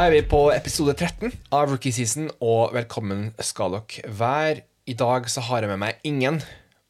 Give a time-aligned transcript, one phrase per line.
[0.00, 4.62] Er vi på episode 13 av Rookie Season, og velkommen skal dere være.
[4.88, 6.38] I dag så har jeg med meg ingen.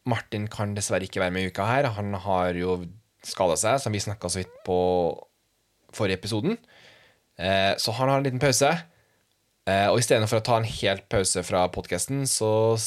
[0.07, 1.89] Martin kan dessverre ikke være med i uka her.
[1.97, 2.77] Han har jo
[3.27, 4.79] skada seg, som vi snakka så vidt på
[5.91, 6.55] forrige episoden.
[7.35, 8.71] Eh, så han har en liten pause.
[9.67, 12.79] Eh, og istedenfor å ta en helt pause fra podkasten, så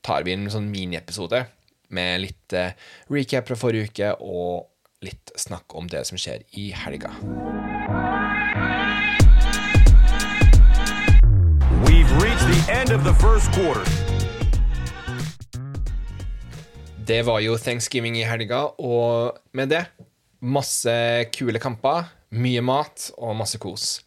[0.00, 1.44] tar vi en sånn miniepisode
[1.92, 2.72] med litt eh,
[3.12, 4.70] recap fra forrige uke og
[5.04, 7.12] litt snakk om det som skjer i helga.
[12.46, 13.86] The end of the first quarter.
[17.06, 19.84] Det var jo thanksgiving i helga, og med det
[20.42, 20.92] masse
[21.34, 24.00] kule kamper, mye mat og masse kos.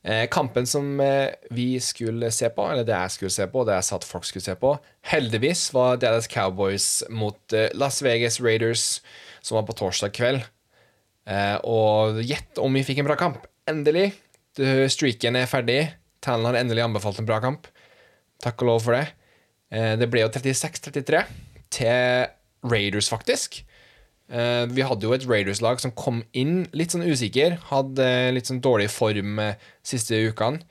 [0.00, 3.76] Eh, kampen som eh, vi skulle se på, eller det jeg skulle se på, det
[3.76, 4.72] jeg sa at folk skulle se på,
[5.12, 9.02] heldigvis var Dallas Cowboys mot eh, Las Vegas Raiders,
[9.44, 10.48] som var på torsdag kveld.
[11.68, 13.44] Og gjett om vi fikk en bra kamp.
[13.70, 14.08] Endelig.
[14.90, 15.82] Streaken er ferdig.
[16.24, 17.68] Tallen har endelig anbefalt en bra kamp.
[18.44, 19.06] Takk og lov for det.
[19.72, 21.24] Eh, det ble jo 36-33
[21.72, 22.30] til
[22.66, 23.62] Raiders, faktisk.
[24.30, 27.58] Eh, vi hadde jo et Raiders-lag som kom inn litt sånn usikker.
[27.70, 30.62] Hadde litt sånn dårlig form eh, siste ukene.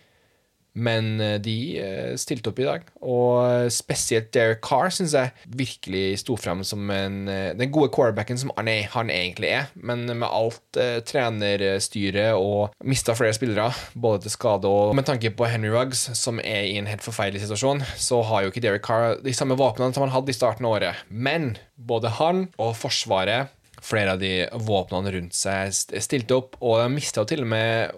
[0.73, 2.85] Men eh, de eh, stilte opp i dag.
[3.01, 8.39] Og spesielt Derek Carr syns jeg virkelig sto frem som en, eh, den gode quarterbacken
[8.39, 9.69] som er, han egentlig er.
[9.75, 15.31] Men med alt eh, trenerstyret og mista flere spillere, både til skade og med tanke
[15.35, 18.85] på Henry Ruggs, som er i en helt forferdelig situasjon, så har jo ikke Derek
[18.85, 21.05] Carr de samme våpnene som han hadde i starten av året.
[21.09, 25.71] Men både han og Forsvaret Flere av de våpnene rundt seg
[26.03, 27.93] stilte opp, og de mista til og med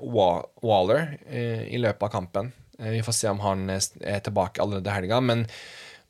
[0.61, 2.51] Waller eh, i løpet av kampen.
[2.81, 5.45] Eh, Vi får se om han er er tilbake allerede helga, men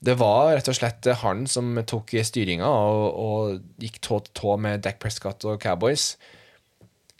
[0.01, 4.55] det var rett og slett han som tok styringa og, og gikk tå til tå
[4.57, 6.15] med Dac Prescott og Cowboys.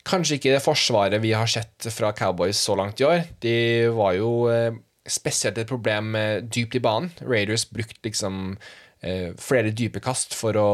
[0.03, 3.27] Kanskje ikke det forsvaret vi har sett fra Cowboys så langt i år.
[3.43, 3.53] De
[3.93, 4.73] var jo eh,
[5.05, 7.11] spesielt et problem eh, dypt i banen.
[7.21, 8.57] Raiders brukte liksom
[9.05, 10.69] eh, flere dype kast for å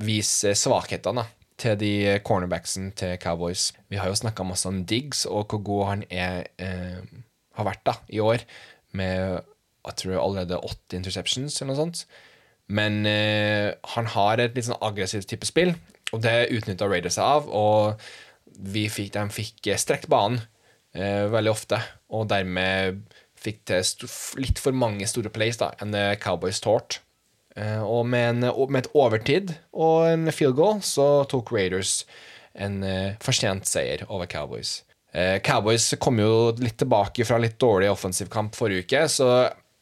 [0.00, 1.26] vise svakhetene
[1.60, 1.92] til de
[2.24, 3.74] cornerbacksen til Cowboys.
[3.92, 7.02] Vi har jo snakka masse om Diggs og hvor god han er, eh,
[7.58, 8.44] har vært da, i år,
[8.96, 9.40] med
[9.80, 12.02] jeg tror allerede åtte interceptions eller noe sånt.
[12.70, 15.72] Men eh, han har et litt sånn aggressivt type spill,
[16.12, 17.48] og det utnytta Raiders seg av.
[17.48, 18.02] Og
[18.92, 20.42] fikk, de fikk eh, strekt banen
[20.94, 21.80] eh, veldig ofte,
[22.12, 23.00] og dermed
[23.40, 24.10] fikk til
[24.42, 27.00] litt for mange store plays da, enn Cowboys tålte.
[27.58, 32.04] Eh, og med, en, med et overtid og en field goal så tok Raiders
[32.54, 34.80] en eh, fortjent seier over Cowboys.
[35.12, 39.30] Eh, Cowboys kom jo litt tilbake fra litt dårlig offensiv kamp forrige uke, så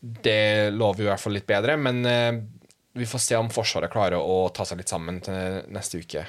[0.00, 1.76] det lover jo i hvert fall litt bedre.
[1.80, 2.32] Men eh,
[2.98, 6.24] vi får se om Forsvaret klarer å ta seg litt sammen til neste uke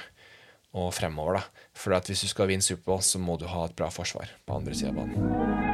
[0.76, 1.40] og fremover.
[1.40, 1.66] da.
[1.74, 4.76] For hvis du skal vinne Superbowl, så må du ha et bra forsvar på andre
[4.76, 5.69] sida av banen.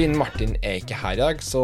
[0.00, 1.62] Siden Martin er ikke her i dag, så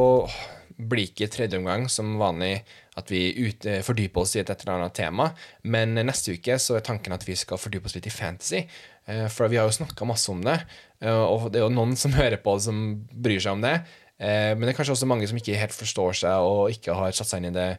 [0.77, 2.59] blir ikke tredje omgang som vanlig
[3.01, 5.31] at vi ut, eh, fordyper oss i et, eller annet tema.
[5.65, 8.61] Men neste uke så er tanken at vi skal fordype oss litt i fantasy.
[9.09, 10.59] eh, For vi har jo snakka masse om det,
[11.01, 13.81] eh, og det er jo noen som hører på som bryr seg om det.
[14.21, 17.29] Men det er kanskje også mange som ikke helt forstår seg og ikke har satt
[17.29, 17.79] seg inn i det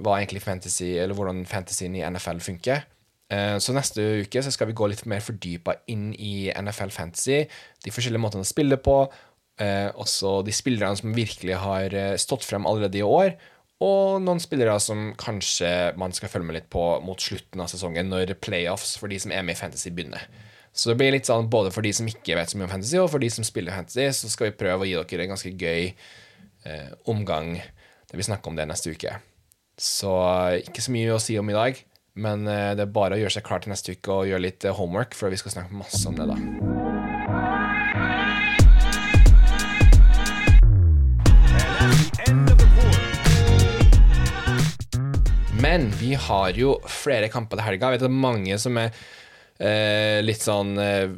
[0.00, 2.80] hva egentlig fantasy, eller hvordan fantasyen i NFL funker.
[3.60, 7.40] Så neste uke så skal vi gå litt mer fordypa inn i NFL Fantasy,
[7.82, 9.00] de forskjellige måtene å spille på,
[9.58, 13.36] også de spillerne som virkelig har eh, stått frem allerede i år,
[13.84, 15.68] og noen spillere som kanskje
[16.00, 19.34] man skal følge med litt på mot slutten av sesongen, når playoffs for de som
[19.36, 20.24] er med i Fantasy begynner.
[20.76, 22.98] Så det blir litt sånn både for de som ikke vet så mye om Fantasy,
[23.00, 25.52] og for de som spiller Fantasy, så skal vi prøve å gi dere en ganske
[25.52, 29.18] gøy eh, omgang der vi snakker om det neste uke.
[29.76, 31.80] Så eh, ikke så mye å si om i dag,
[32.16, 34.64] men eh, det er bare å gjøre seg klar til neste uke og gjøre litt
[34.64, 36.36] eh, homework, for vi skal snakke masse om det da.
[45.76, 47.90] Men vi har jo flere kamper til helga.
[47.90, 48.94] Jeg vet det er mange som er
[49.60, 51.10] eh, litt sånn eh,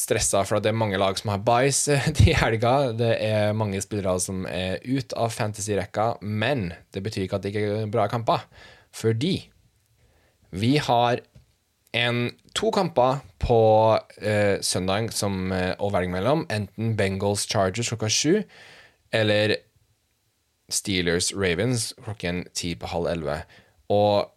[0.00, 2.94] stressa for at det er mange lag som har buys eh, i helga.
[2.96, 7.52] Det er mange spillere som er ut av fantasy-rekka, men det betyr ikke at det
[7.52, 8.46] ikke er bra kamper.
[8.96, 9.34] Fordi
[10.56, 11.20] vi har
[12.00, 12.22] en,
[12.56, 13.60] to kamper på
[14.16, 16.46] eh, søndag som, eh, å velge mellom.
[16.56, 18.40] Enten Bengals Chargers klokka sju,
[19.12, 19.58] eller
[20.72, 23.40] Steelers Ravens klokken ti på halv elleve.
[23.92, 24.32] Og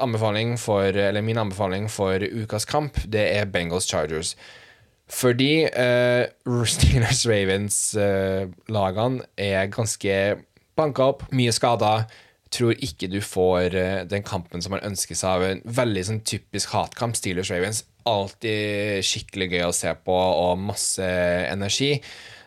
[0.00, 0.92] anbefaling for,
[1.22, 4.36] min anbefaling for ukas kamp, det er Bengals Chargers.
[5.10, 10.36] Fordi uh, Steelers Ravens-lagene er ganske
[10.78, 12.06] banka opp, mye skada.
[12.50, 16.20] Tror ikke du får uh, den kampen som man ønsker seg av en veldig sånn
[16.26, 17.16] typisk hatkamp.
[17.18, 21.06] Steelers Ravens alltid skikkelig gøy å se på og masse
[21.50, 22.00] energi.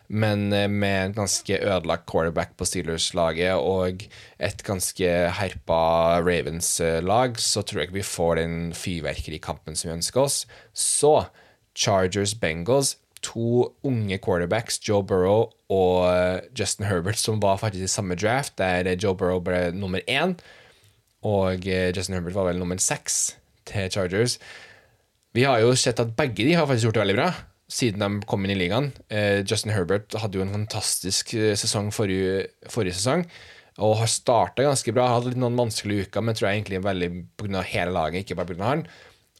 [0.08, 4.04] Men eh, med en ganske ødelagt quarterback på Steelers-laget og
[4.38, 10.26] et ganske herpa Ravens-lag, så tror jeg ikke vi får den fyrverkerikampen som vi ønsker
[10.26, 10.42] oss.
[10.74, 11.24] Så
[11.78, 18.18] Chargers-Bengals to unge quarterbacks, Joe Burrow og eh, Justin Herbert, som var faktisk i samme
[18.20, 20.36] draft, der Joe Burrow ble nummer én,
[21.24, 24.38] og eh, Justin Herbert var vel nummer seks til Chargers.
[25.32, 27.32] Vi har jo sett at begge de har faktisk gjort det veldig bra
[27.74, 28.92] siden de kom inn i ligaen.
[29.10, 33.26] Eh, Justin Herbert hadde jo en fantastisk sesong forrige, forrige sesong.
[33.82, 35.08] Og har starta ganske bra.
[35.10, 37.10] Hadde litt noen vanskelige uker, men tror jeg egentlig veldig
[37.40, 37.64] pga.
[37.66, 38.68] hele laget, ikke bare pga.
[38.68, 38.86] han.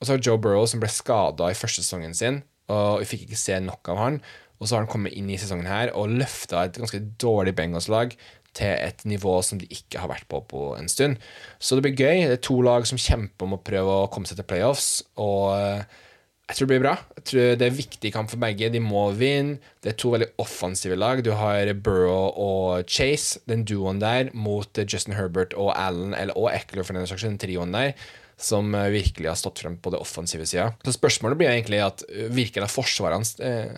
[0.01, 3.29] Og så har Joe Burrow, som ble skada i første sesongen sin, og vi fikk
[3.29, 4.19] ikke se nok av han.
[4.59, 8.15] Og så har han kommet inn i sesongen her og løfta et ganske dårlig Bengals-lag
[8.55, 11.19] til et nivå som de ikke har vært på på en stund.
[11.59, 12.27] Så det blir gøy.
[12.31, 15.03] Det er to lag som kjemper om å prøve å komme seg til playoffs.
[15.21, 16.03] Og eh,
[16.45, 16.97] jeg tror det blir bra.
[17.17, 18.69] Jeg tror Det er viktig kamp for begge.
[18.73, 19.57] De må vinne.
[19.81, 21.23] Det er to veldig offensive lag.
[21.25, 26.51] Du har Burrow og Chase, den duoen der, mot Justin Herbert og Allen, eller, og
[26.53, 27.97] Eckler for den saks den trioen der
[28.41, 30.73] som eh, virkelig har stått frem på det offensive sida.
[30.85, 33.77] Så spørsmålet blir egentlig at eh, virker det forsvarene eh,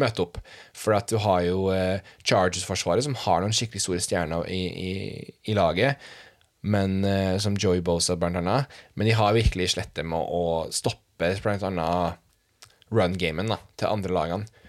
[0.00, 0.40] møter opp?
[0.76, 4.94] For at du har jo eh, Chargers-forsvaret, som har noen skikkelig store stjerner i, i,
[5.52, 6.00] i laget.
[6.60, 8.80] Men, eh, som Joey Bosa, blant annet.
[8.96, 12.20] Men de har virkelig slettet med å stoppe blant annet
[12.90, 14.64] run-gamen til andre lagene.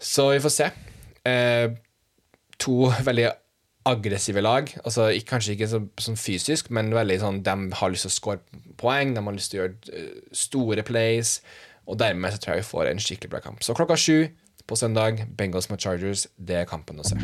[0.00, 0.70] Så vi får se.
[1.26, 1.74] Eh,
[2.62, 3.28] to veldig
[3.86, 4.70] aggressive lag.
[4.84, 8.16] Altså ikke, Kanskje ikke så, sånn fysisk, men veldig sånn de har lyst til å
[8.16, 11.38] score poeng, de har lyst til å gjøre uh, store plays.
[11.86, 13.62] Og dermed så tror jeg vi får en skikkelig bra kamp.
[13.62, 14.26] Så klokka sju
[14.66, 17.20] på søndag, Bengals mot Chargers, det er kampen å se.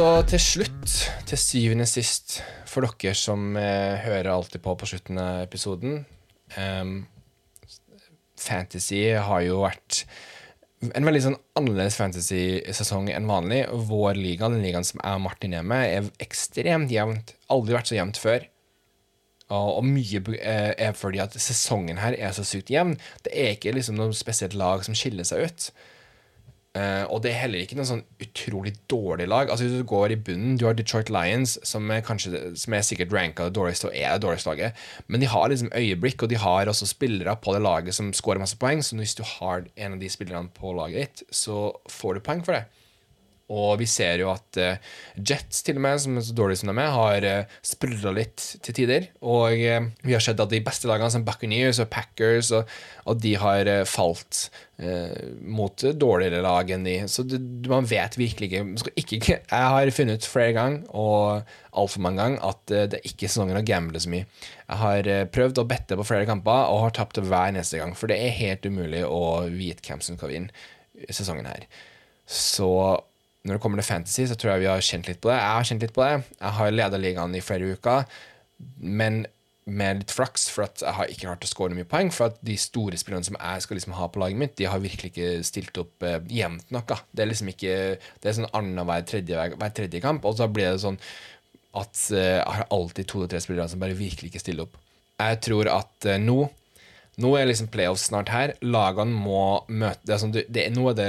[0.00, 0.92] Så til slutt,
[1.28, 2.38] til syvende sist,
[2.70, 5.98] for dere som eh, hører alltid på på slutten av episoden
[6.56, 7.02] um,
[8.40, 10.06] Fantasy har jo vært
[10.88, 13.66] en veldig sånn annerledes fantasy-sesong enn vanlig.
[13.90, 17.34] Vår liga, den ligaen som jeg og Martin er med, er ekstremt jevnt.
[17.52, 18.48] Aldri vært så jevnt før.
[19.52, 22.96] Og, mye eh, er fordi at sesongen her er så sykt jevn.
[23.26, 25.72] Det er ikke liksom noe spesielt lag som skiller seg ut.
[26.78, 29.50] Eh, og det er heller ikke noe sånn utrolig dårlig lag.
[29.50, 32.84] Altså Hvis du går i bunnen, du har Detroit Lions, som er, kanskje, som er
[32.86, 36.30] sikkert ranka det dårligste og er det dårligste laget, men de har liksom øyeblikk, og
[36.30, 38.84] de har også spillere på det laget som scorer masse poeng.
[38.86, 42.46] Så hvis du har en av de spillerne på laget ditt, så får du poeng
[42.46, 42.68] for det.
[43.50, 44.78] Og vi ser jo at eh,
[45.18, 48.44] Jets, til og med, som er så dårlige som de er, har uh, sprudla litt
[48.62, 49.08] til tider.
[49.26, 52.70] Og eh, vi har sett at de beste lagene, som Buccaneers og Packers, og,
[53.10, 54.46] og de har eh, falt
[54.78, 56.96] eh, mot dårligere lag enn de.
[57.10, 61.50] Så det, man vet virkelig ikke, ikke Jeg har funnet ut flere ganger, og
[61.80, 64.28] altfor mange ganger, at eh, det er ikke sesongen å gamble så mye.
[64.62, 67.96] Jeg har eh, prøvd å bette på flere kamper, og har tapt hver neste gang.
[67.98, 71.66] For det er helt umulig å vite hvem som skal vinne sesongen her.
[72.30, 72.70] Så
[73.46, 75.38] når det kommer til fantasy, så tror jeg vi har kjent litt på det.
[75.40, 76.16] Jeg har kjent litt på det.
[76.36, 78.18] Jeg har leda ligaen i flere uker,
[78.84, 79.22] men
[79.70, 82.10] med litt flaks, for at jeg har ikke klart å score mye poeng.
[82.12, 84.82] For at de store spillerne som jeg skal liksom ha på laget mitt, de har
[84.82, 86.94] virkelig ikke stilt opp eh, jevnt nok.
[87.12, 90.72] Det er liksom ikke Det er sånn annenhver tredje, hver tredje kamp, og så blir
[90.72, 90.98] det sånn
[91.80, 94.80] at eh, jeg har alltid to eller tre spillere som bare virkelig ikke stiller opp.
[95.20, 96.42] Jeg tror at eh, nå
[97.20, 98.52] nå er liksom playoffs snart her.
[98.64, 101.08] Lagene må møte det er sånn, det, Nå er det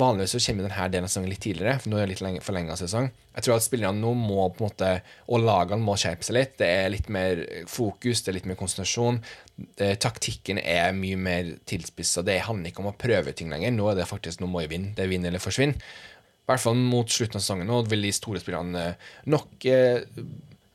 [0.00, 2.42] Vanligvis så kommer denne delen av sesongen litt tidligere, for nå er det litt lenge,
[2.44, 3.10] forlenga sesong.
[3.36, 4.90] Jeg tror at spillerne nå må på en måte
[5.32, 6.54] Og lagene må skjerpe seg litt.
[6.60, 9.20] Det er litt mer fokus, det er litt mer konsentrasjon.
[9.78, 12.24] Det, taktikken er mye mer tilspissa.
[12.26, 13.74] Det handler ikke om å prøve ting lenger.
[13.76, 14.94] Nå er det faktisk nå må jeg vinne.
[14.96, 15.76] Det er vinn eller forsvinn.
[15.76, 18.88] I hvert fall mot slutten av sesongen nå vil de store spillerne
[19.30, 20.02] nok eh,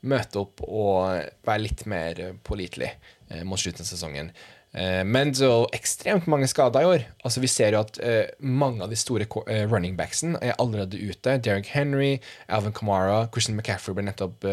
[0.07, 2.93] møte opp og være litt mer pålitelige
[3.29, 4.31] eh, mot slutten av sesongen.
[4.75, 7.05] Eh, men så ekstremt mange skader i år.
[7.23, 10.99] Altså Vi ser jo at eh, mange av de store eh, running backsene er allerede
[10.99, 11.37] ute.
[11.39, 14.45] Derek Henry, Alvin Kamara, Christian McCaffrey ble nettopp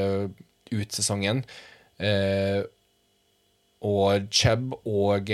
[0.75, 1.45] ut sesongen.
[3.85, 5.29] Og Chubb og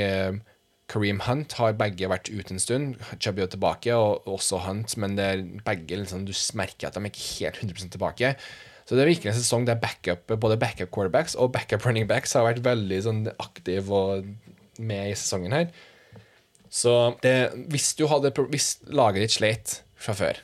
[0.91, 2.99] Kareem Hunt har begge vært ute en stund.
[3.23, 6.99] Chubb er jo tilbake, og også Hunt, men det er begge liksom, du merker at
[6.99, 8.35] de er ikke helt 100% tilbake.
[8.85, 12.35] Så det er virkelig en sesong der backup, både backup quarterbacks og backup running backs
[12.35, 14.33] har vært veldig sånn, aktive og
[14.81, 15.71] med i sesongen her.
[16.71, 16.95] Så
[17.25, 20.43] det, hvis, hadde, hvis laget ditt sleit fra før,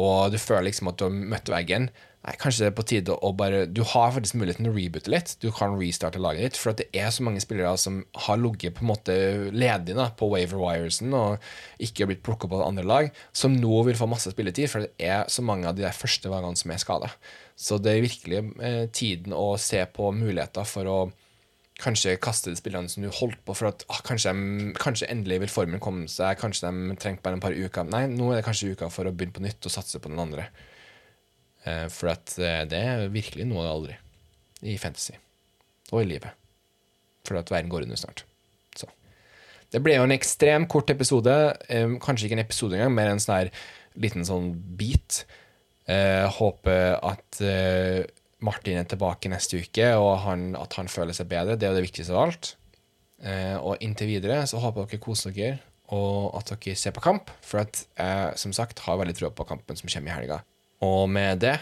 [0.00, 1.88] og du føler liksom at du har møtt veggen,
[2.24, 5.34] nei, kanskje det er på tide å bare Du har faktisk muligheten å reboote litt.
[5.42, 8.86] Du kan restarte laget ditt, for det er så mange spillere som har ligget på
[8.86, 9.16] en måte
[9.54, 11.42] ledige da, på waiver wiresen og
[11.82, 15.26] ikke blitt plukka på andre lag, som nå vil få masse spilletid, for det er
[15.30, 17.10] så mange av de der første lagene som er skada.
[17.58, 20.98] Så det er virkelig eh, tiden å se på muligheter for å
[21.82, 25.40] kanskje kaste de spillerne som du holdt på for at ah, kanskje, de, kanskje endelig
[25.42, 27.88] vil formen komme seg, kanskje de trengte bare en par uker.
[27.90, 30.22] Nei, nå er det kanskje uka for å begynne på nytt og satse på den
[30.22, 30.46] andre.
[31.66, 33.98] Eh, for at eh, det er virkelig noe det aldri
[34.64, 35.16] i fantasy
[35.90, 36.30] og i livet.
[37.26, 38.24] For at verden går under snart.
[38.78, 38.88] Så.
[39.72, 41.34] Det ble jo en ekstremt kort episode.
[41.68, 43.54] Eh, kanskje ikke en episode engang, mer en sånn her
[43.98, 45.24] liten sånn bit.
[45.90, 48.04] Eh, håper at eh,
[48.44, 51.56] Martin er tilbake neste uke, og han, at han føler seg bedre.
[51.56, 52.50] Det er jo det viktigste av alt.
[53.24, 55.60] Eh, og inntil videre så håper dere koser dere,
[55.94, 57.32] og at dere ser på kamp.
[57.44, 60.42] For at jeg som sagt har veldig tro på kampen som kommer i helga.
[60.84, 61.56] Og med det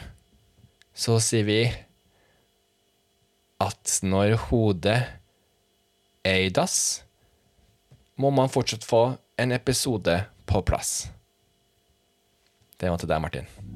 [0.93, 1.62] så sier vi
[3.62, 4.99] at når hodet
[6.26, 7.02] er i dass,
[8.19, 9.05] må man fortsatt få
[9.41, 11.11] en episode på plass.
[12.79, 13.72] Det var til deg, Martin.